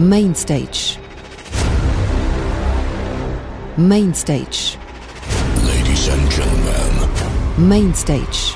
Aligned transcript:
Main 0.00 0.34
stage. 0.34 0.98
Main 3.76 4.14
stage. 4.14 4.78
Ladies 5.64 6.08
and 6.08 6.30
gentlemen, 6.30 7.68
Main 7.68 7.92
stage. 7.94 8.54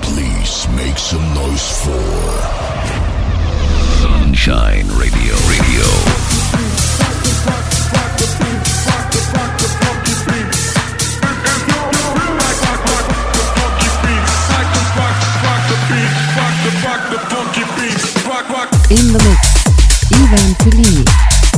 please 0.00 0.66
make 0.76 0.96
some 0.96 1.34
noise 1.34 1.84
for 1.84 2.02
Sunshine 4.00 4.88
Radio. 4.96 5.34
Radio. 5.50 5.86
In 18.96 19.12
the 19.12 19.18
mix. 19.28 20.10
Ivan 20.14 20.54
Fellini. 20.54 21.55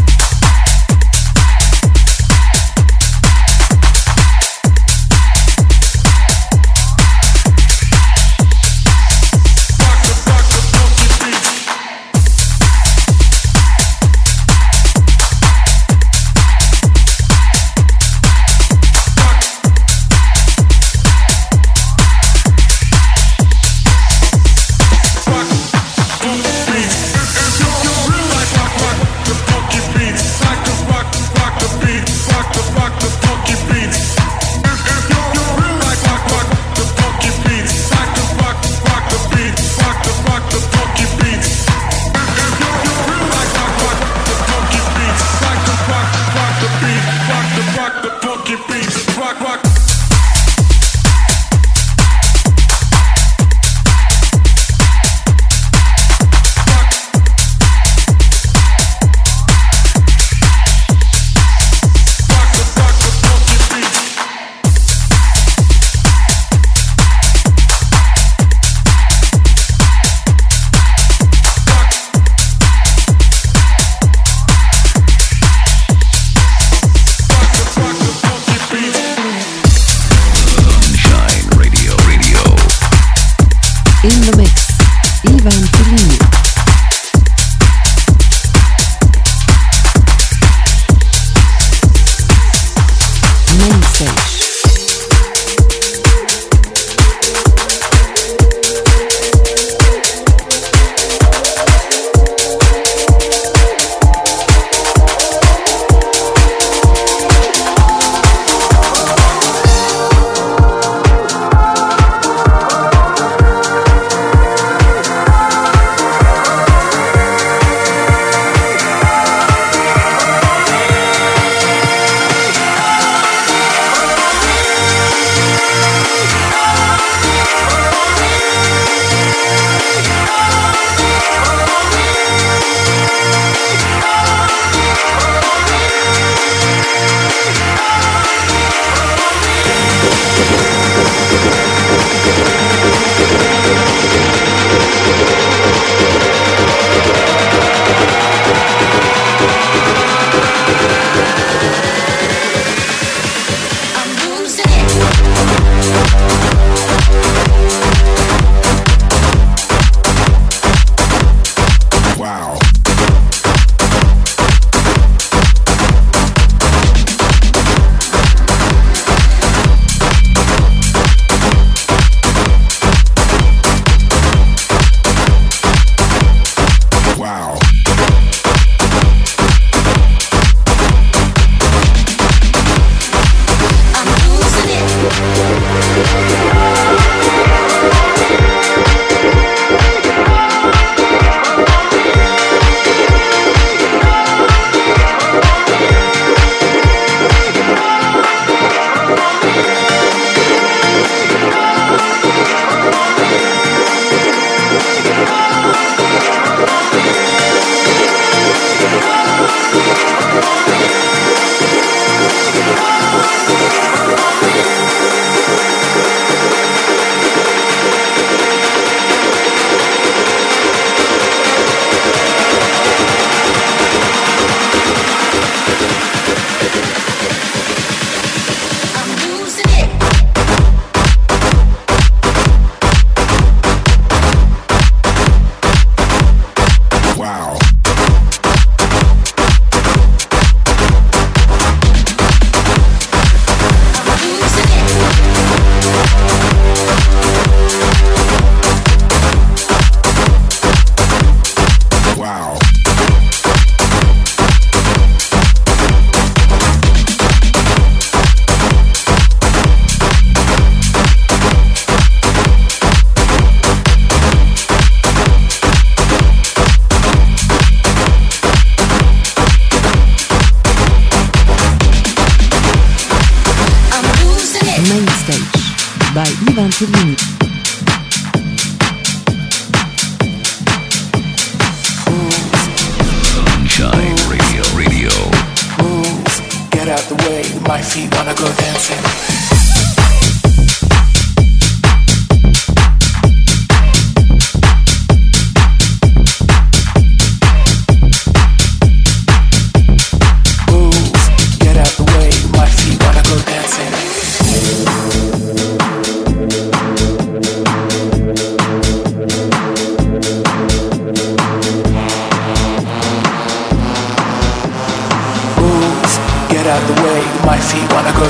Feet 317.71 317.93
wanna 317.93 318.13
go 318.13 318.28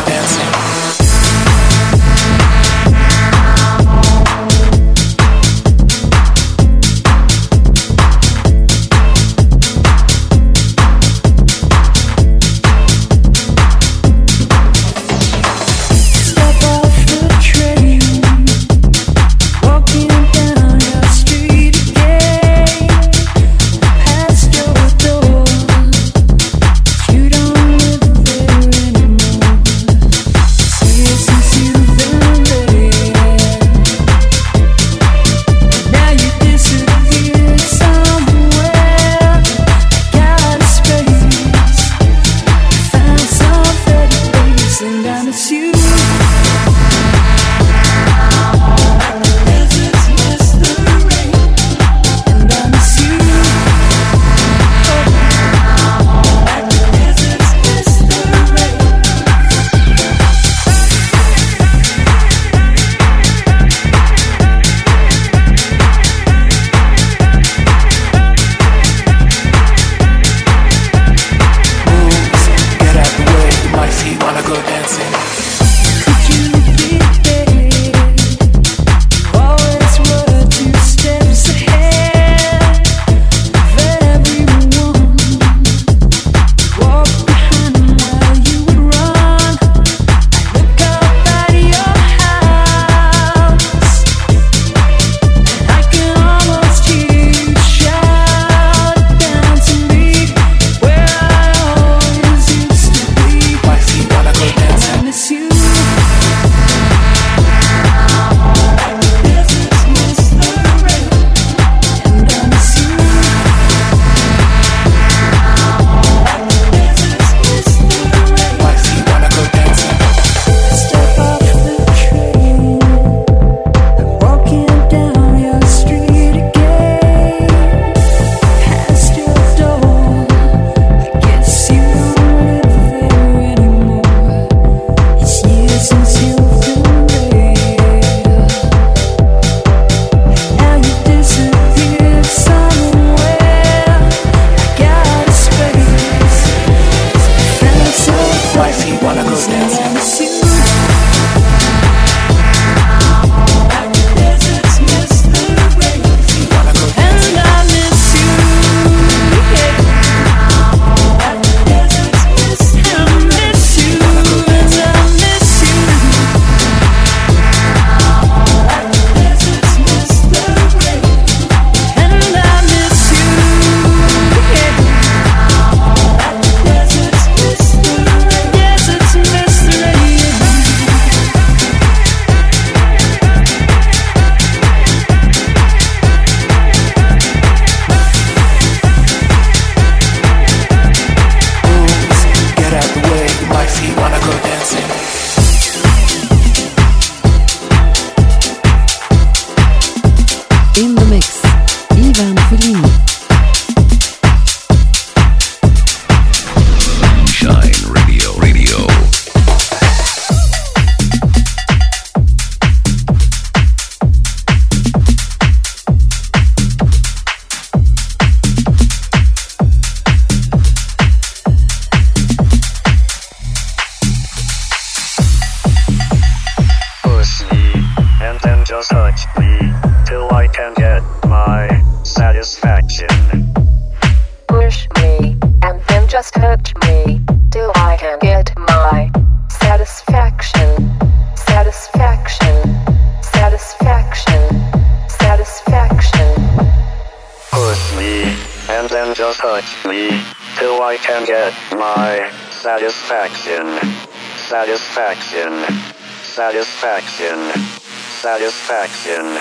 Christian 259.09 259.38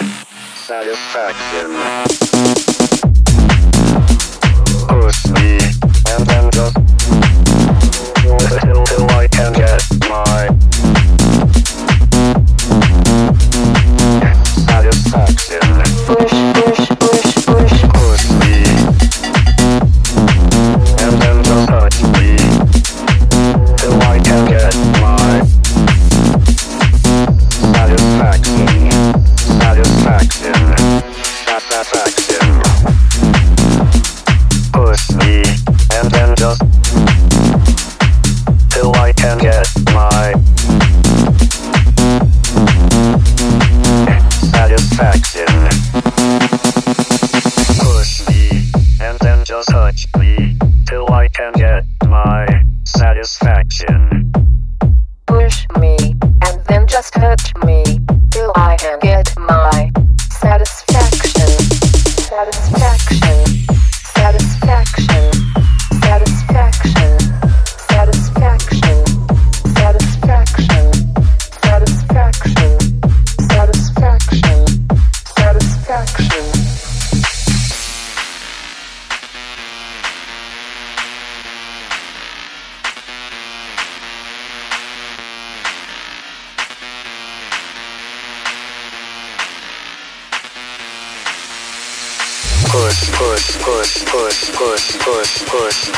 Push, 95.57 95.89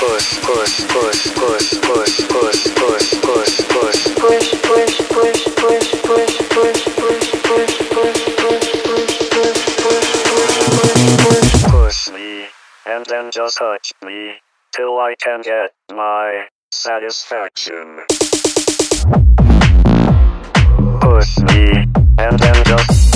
Push 21.01 21.37
me, 21.39 21.85
and 22.17 22.39
then 22.39 22.63
just 22.63 23.13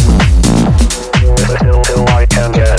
till, 1.62 1.84
till 1.84 2.08
I 2.10 2.26
can 2.30 2.52
get. 2.52 2.73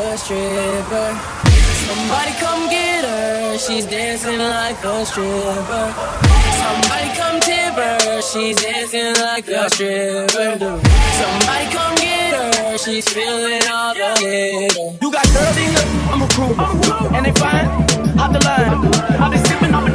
a 0.00 0.16
stripper. 0.16 1.08
Somebody 1.86 2.32
come 2.38 2.68
get 2.68 3.04
her, 3.04 3.58
she's 3.58 3.86
dancing 3.86 4.38
like 4.38 4.82
a 4.84 5.04
stripper. 5.04 5.94
Somebody 6.60 7.08
come 7.16 7.40
tip 7.40 7.74
her, 7.74 8.22
she's 8.22 8.56
dancing 8.56 9.14
like 9.22 9.48
a 9.48 9.68
stripper. 9.70 10.80
Somebody 11.20 11.66
come 11.70 11.94
get 11.96 12.34
her, 12.34 12.78
she's 12.78 13.08
feeling 13.08 13.62
all 13.70 13.94
the 13.94 14.08
litter. 14.22 14.98
You 15.02 15.10
got 15.12 15.26
girls 15.34 15.56
in 15.56 15.74
I'm 16.10 16.22
a 16.22 16.28
crew, 16.28 16.54
and 17.14 17.26
they 17.26 17.32
fine. 17.32 17.66
Hop 18.18 18.32
the 18.32 18.40
line, 18.44 19.20
I've 19.20 19.32
been 19.32 19.44
sipping 19.44 19.74
on 19.74 19.89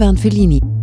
Ivan 0.00 0.16
Fellini. 0.16 0.79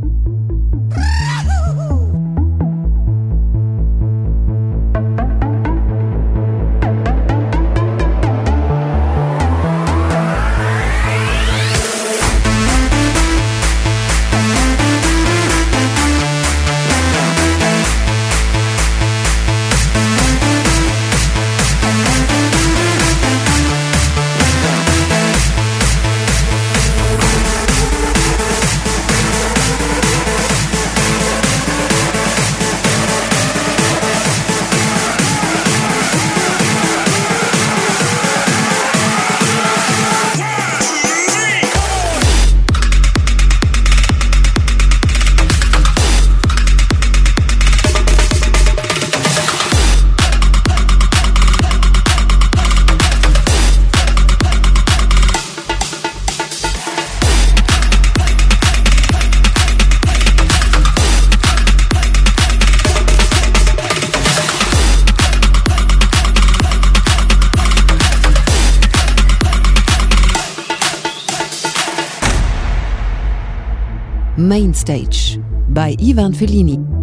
Main 74.38 74.72
Stage 74.72 75.40
by 75.70 75.96
Ivan 76.00 76.32
Fellini. 76.32 76.97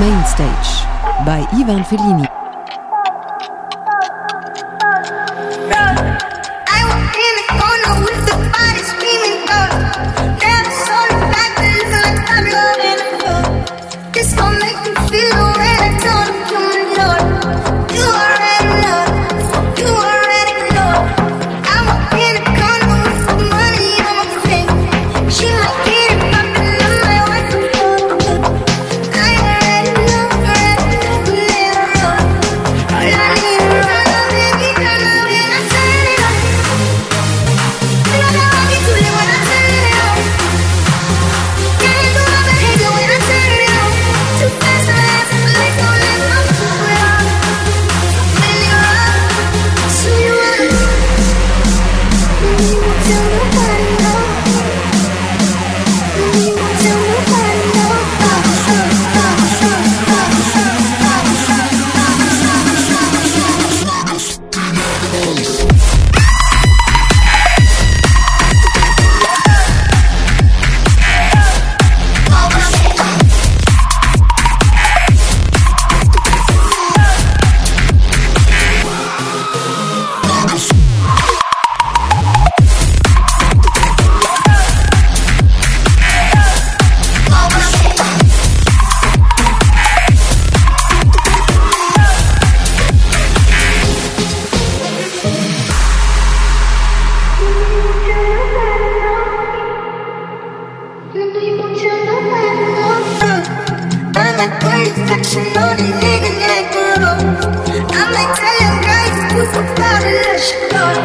Main 0.00 0.24
Stage 0.24 0.70
by 1.24 1.46
Ivan 1.52 1.84
Fellini. 1.84 2.43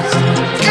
house. 0.01 0.68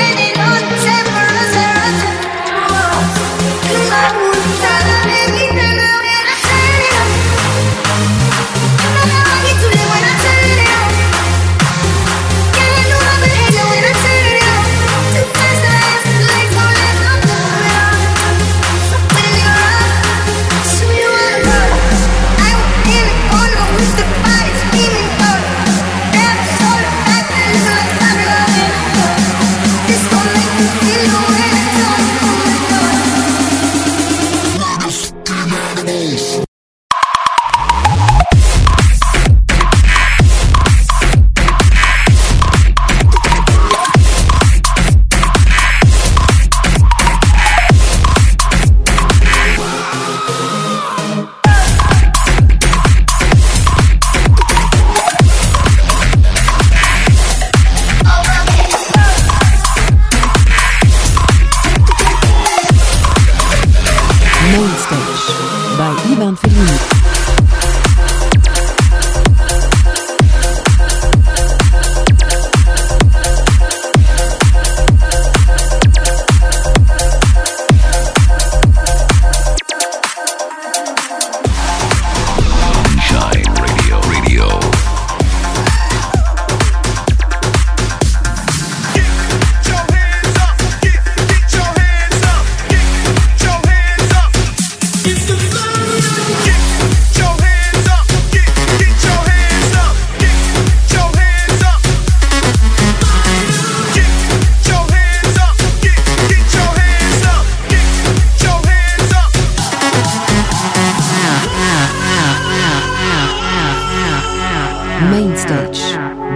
Main 115.07 115.37
Stage 115.37 115.81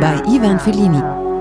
by 0.01 0.23
Ivan 0.25 0.57
Fellini. 0.57 1.32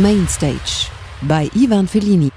Main 0.00 0.26
Stage 0.26 0.88
by 1.28 1.50
Ivan 1.54 1.84
Fellini. 1.86 2.30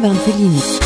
By 0.00 0.08
Ivan 0.08 0.16
Fellini. 0.16 0.77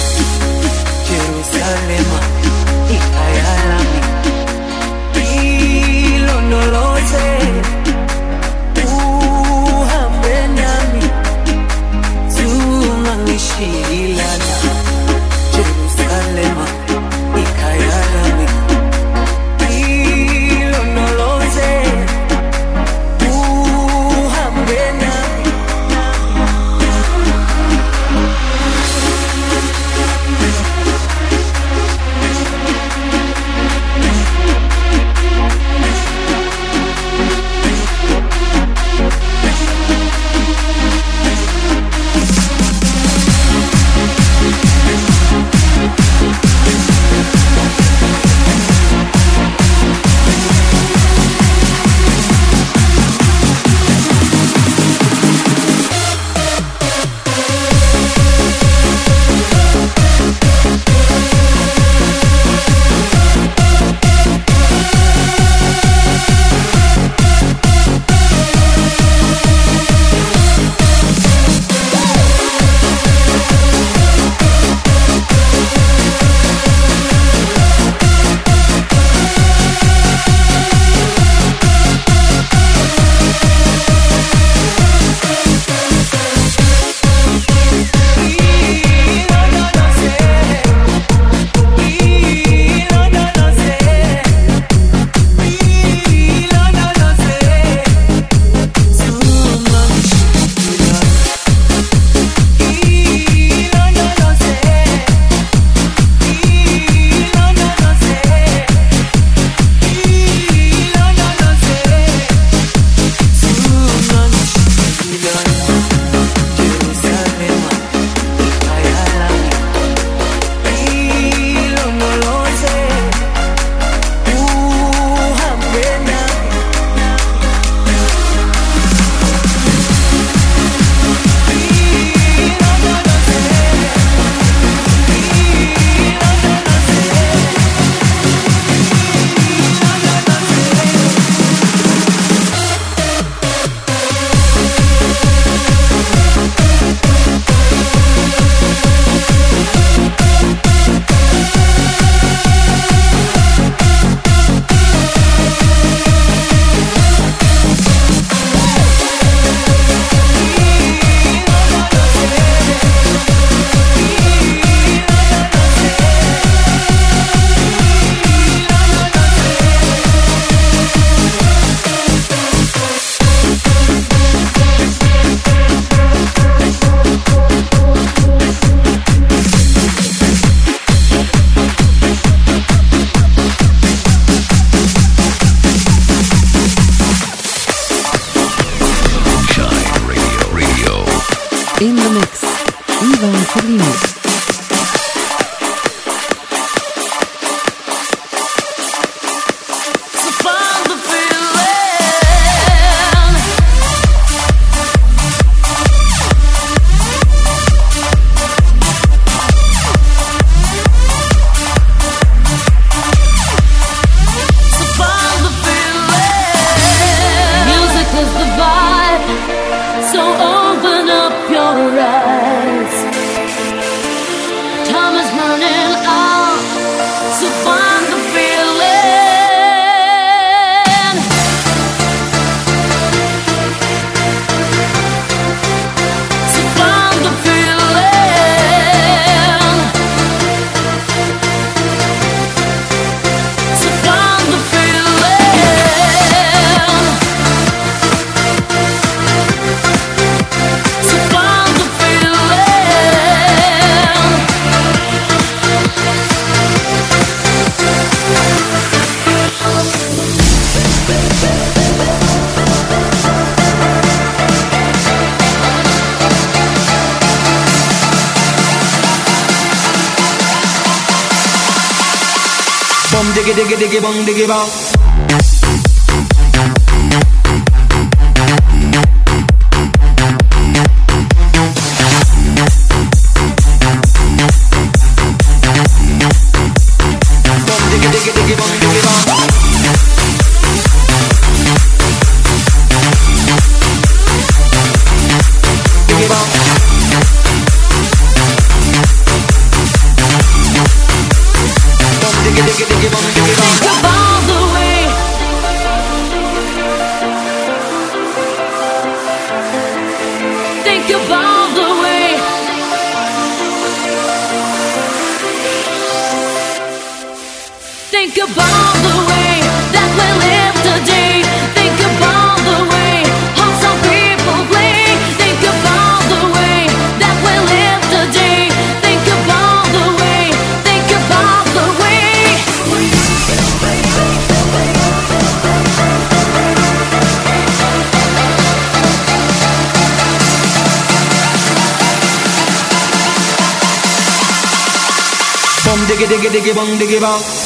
Diggy 346.63 346.75
diggy 346.79 346.91
diggy 346.99 347.19
bum 347.19 347.62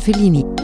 Fellini. 0.00 0.59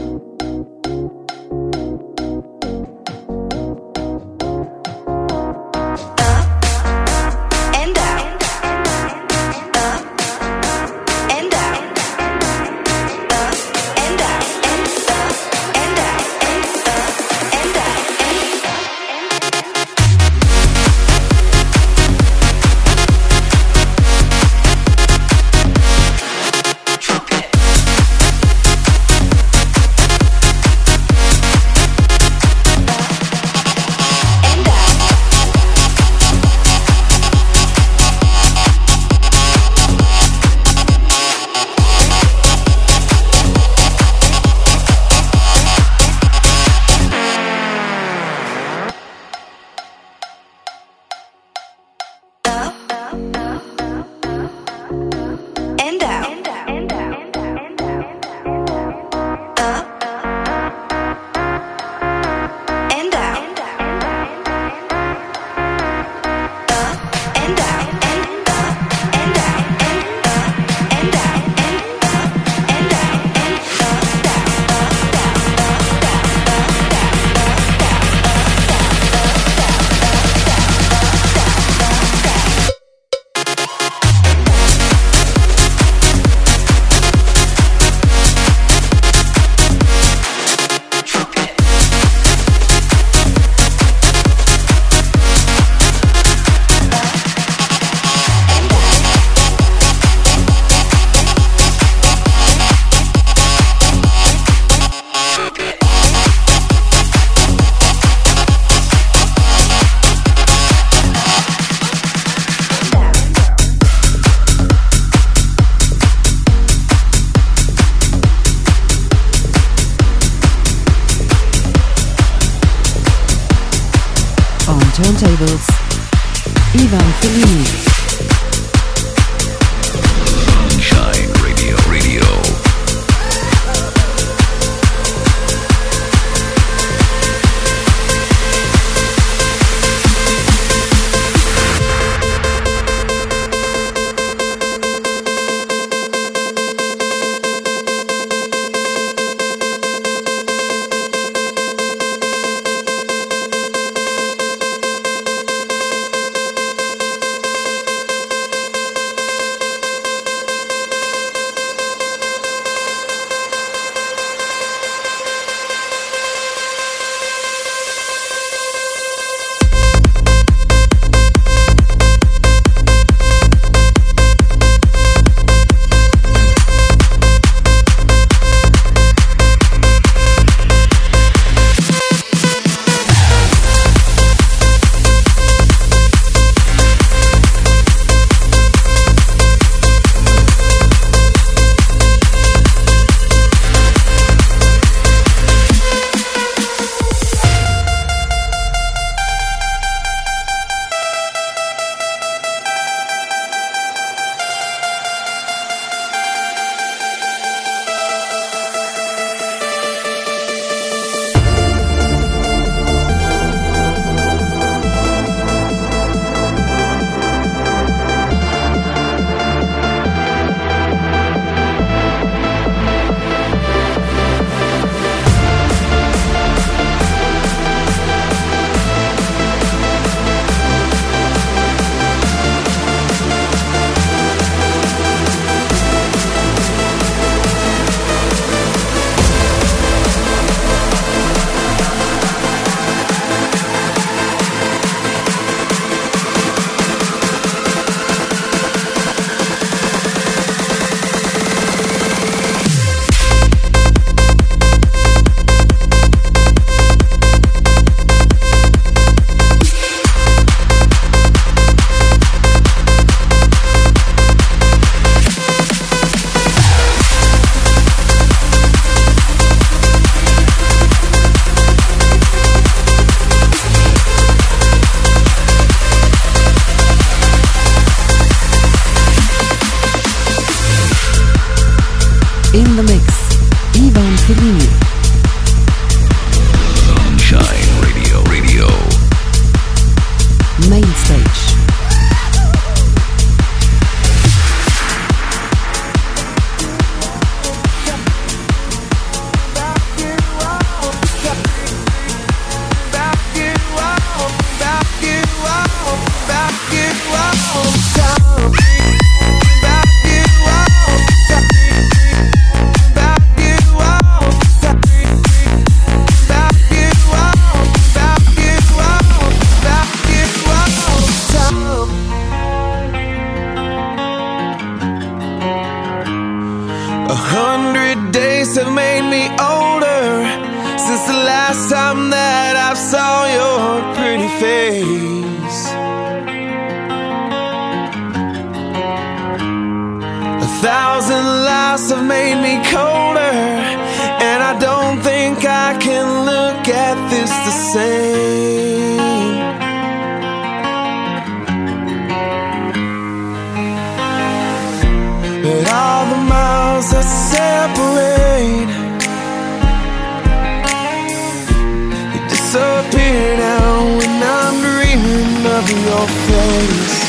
disappear 362.57 363.37
now 363.37 363.85
when 363.97 364.23
I'm 364.23 364.55
dreaming 364.61 365.45
of 365.45 365.69
your 365.69 366.07
face. 366.27 367.06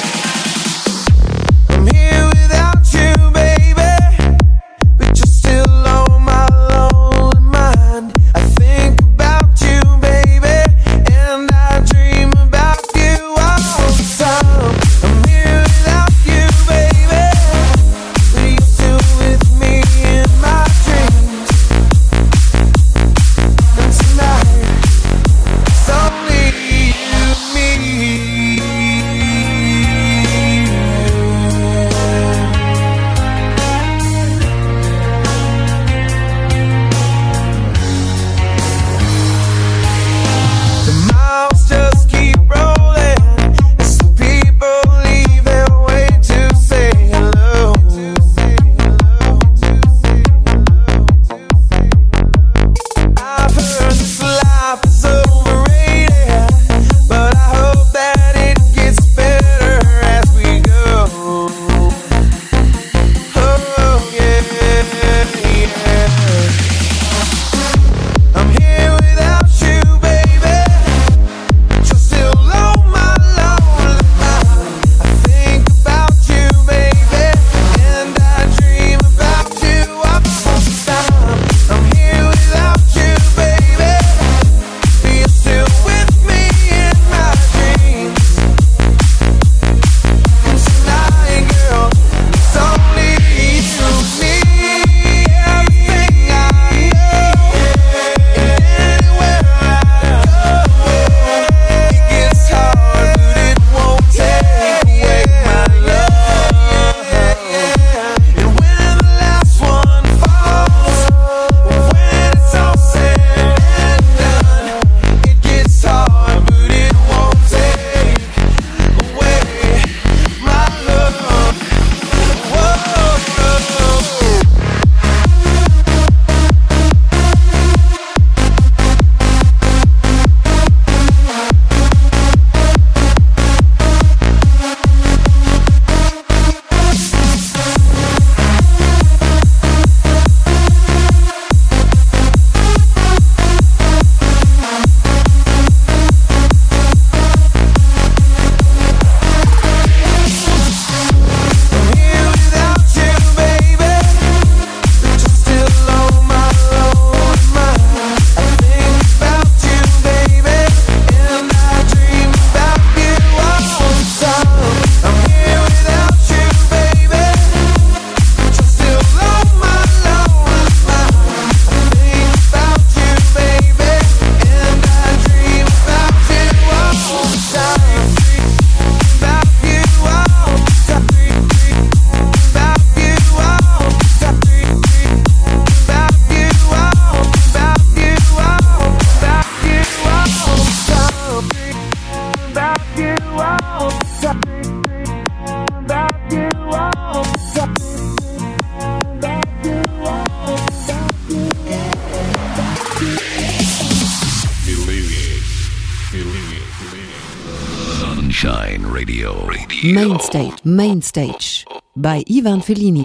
Main 210.79 211.03
Stage 211.03 211.66
by 211.97 212.22
Ivan 212.31 212.61
Fellini. 212.61 213.05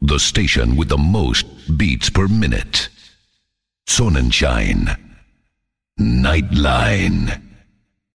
The 0.00 0.20
station 0.20 0.76
with 0.76 0.88
the 0.88 0.96
most 0.96 1.44
beats 1.76 2.08
per 2.10 2.28
minute. 2.28 2.88
Sonnenschein. 3.88 4.96
Nightline. 5.98 7.49